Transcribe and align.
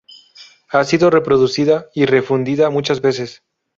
Ha 0.69 0.83
sido 0.83 1.11
reproducida 1.11 1.85
y 1.93 2.07
refundida 2.07 2.71
muchas 2.71 3.01
veces. 3.01 3.43